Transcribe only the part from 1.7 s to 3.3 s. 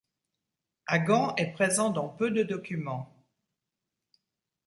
dans peu de documents.